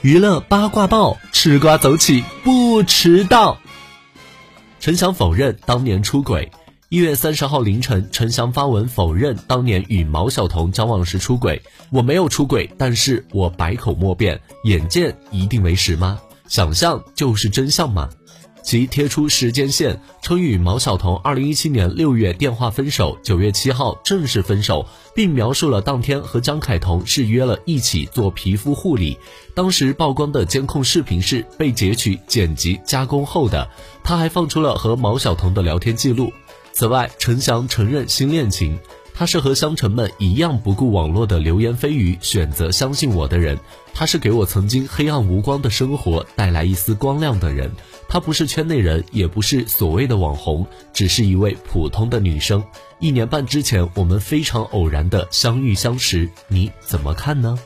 [0.00, 3.58] 娱乐八卦报，吃瓜走起，不迟到。
[4.78, 6.48] 陈翔否认当年出轨。
[6.88, 11.60] 一月三十号凌晨，陈翔发文否认当年与毛晓彤交往时出轨。
[11.90, 14.40] 我没有出轨，但是我百口莫辩。
[14.62, 16.20] 眼见一定为实吗？
[16.46, 18.08] 想象就是真相吗？
[18.68, 29.16] 其贴出时间线，称与毛晓彤二零一七年六月电话分手，九月七号正式分手，并描述了当天和张凯彤是约了一起做皮肤护理。
[29.54, 33.66] 当时曝光的监控视频是被截取、剪辑、加工后的。
[34.04, 36.30] 他还放出了和毛晓彤的聊天记录。
[36.70, 38.78] 此外，陈翔承认新恋情。
[39.14, 43.58] 他是和香橙们一样不顾网络的流言蜚语，选择相信我的人。
[43.92, 47.72] 他是给我曾经黑暗无光的生活带来一丝光亮的人。
[48.08, 52.64] 她不是圈内人，也不是所谓的网红，只是一位普通的女生。
[52.98, 57.58] 一年半之前，我们非常偶然的相遇相识，你怎么看呢？